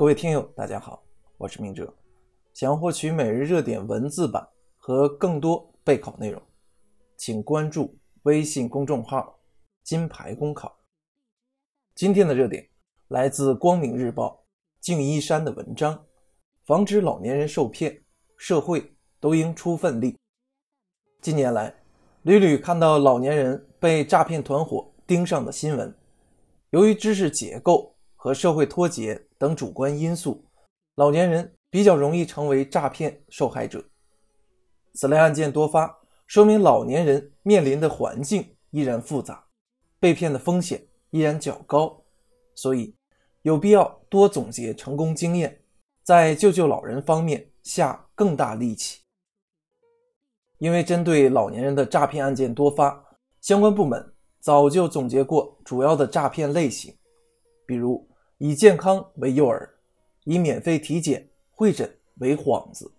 [0.00, 1.04] 各位听友，大家好，
[1.36, 1.94] 我是明哲。
[2.54, 4.48] 想要获取每日热点文字版
[4.78, 6.40] 和更多备考内容，
[7.18, 9.38] 请关注微信公众号
[9.84, 10.74] “金牌公考”。
[11.94, 12.66] 今天的热点
[13.08, 14.42] 来自《光明日报》
[14.80, 16.02] 敬一山的文章：
[16.64, 18.02] 防止老年人受骗，
[18.38, 20.16] 社会都应出份力。
[21.20, 21.74] 近年来，
[22.22, 25.94] 屡屡看到老年人被诈骗团伙盯上的新闻，
[26.70, 29.26] 由于知识结构和社会脱节。
[29.38, 30.44] 等主观因素，
[30.96, 33.82] 老年人比较容易成为诈骗受害者。
[34.92, 39.42] 此类案件多发，说明老年人面临的环境依然复杂，
[39.98, 42.04] 被骗的风险依然较高。
[42.54, 42.94] 所以，
[43.40, 45.58] 有必要多总结成功经验，
[46.04, 49.00] 在救救老人方面下更大力气。
[50.58, 53.02] 因为针对老年人的诈骗案件多发，
[53.40, 56.94] 相关部门早就总结过主要的诈骗类型，
[57.66, 58.06] 比如。
[58.42, 59.68] 以健康为诱饵，
[60.24, 62.90] 以免费体检、会诊为幌子，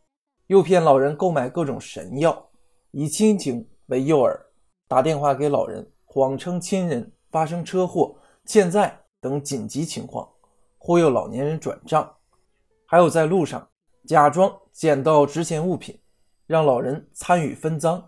[0.45, 2.31] 诱骗老人购买各种神药；
[2.91, 4.39] 以亲情为诱饵，
[4.87, 10.29] 打电话给老人，谎称亲人发生车祸、欠债等紧急情况，
[10.77, 12.03] 忽悠老年人转账；
[12.85, 13.67] 还有在路上
[14.05, 15.99] 假装捡到值钱物品，
[16.45, 18.07] 让老人参与分赃，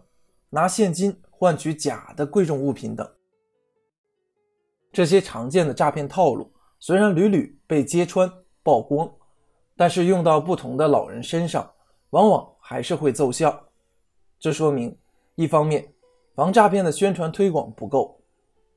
[0.52, 3.12] 拿现金换取假的贵重物品等。
[4.92, 6.53] 这些常见的诈骗套路。
[6.86, 8.30] 虽然屡屡被揭穿
[8.62, 9.10] 曝光，
[9.78, 11.72] 但是用到不同的老人身上，
[12.10, 13.58] 往往还是会奏效。
[14.38, 14.94] 这说明，
[15.36, 15.88] 一方面，
[16.36, 18.22] 防诈骗的宣传推广不够，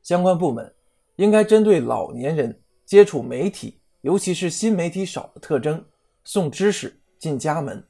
[0.04, 0.72] 相关部门
[1.16, 5.84] 应该针对老年人接触媒体，尤其是新媒体少的特征，
[6.22, 7.84] 送知识进家门，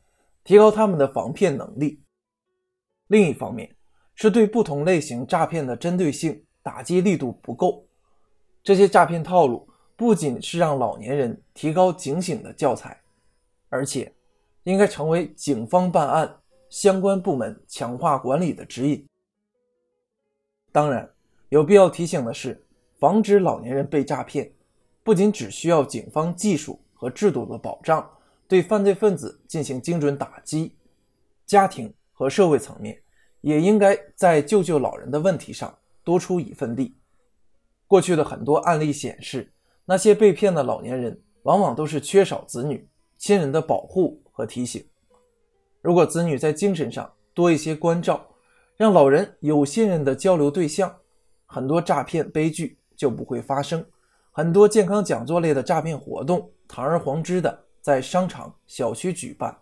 [0.44, 2.00] 提高他们的防骗能力；
[3.08, 3.70] 另一方面，
[4.14, 7.86] 是对不同类型诈骗的针对性打击力度不够，
[8.62, 9.68] 这些诈骗套路。
[9.96, 13.00] 不仅是让老年人提高警醒的教材，
[13.70, 14.12] 而且
[14.64, 19.08] 应该成为警方办案、相关部门强化管理的指引。
[20.70, 21.10] 当然，
[21.48, 22.62] 有必要提醒的是，
[22.98, 24.52] 防止老年人被诈骗，
[25.02, 28.06] 不仅只需要警方技术和制度的保障，
[28.46, 30.76] 对犯罪分子进行精准打击，
[31.46, 33.02] 家庭和社会层面
[33.40, 35.74] 也应该在救救老人的问题上
[36.04, 36.94] 多出一份力。
[37.86, 39.50] 过去的很多案例显示。
[39.88, 44.84] 那些被骗的老年人，往往都是缺少子女、亲人的保护和提醒。
[45.80, 48.26] 如果子女在精神上多一些关照，
[48.76, 50.94] 让老人有信任的交流对象，
[51.46, 53.84] 很多诈骗悲剧就不会发生。
[54.32, 59.56] 很多健康讲座类的诈骗活动，堂而皇之的在商场、小区举办。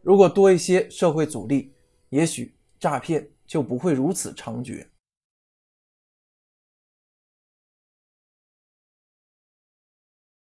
[0.00, 1.74] 如果多一些社会阻力，
[2.10, 4.86] 也许诈骗就不会如此猖獗。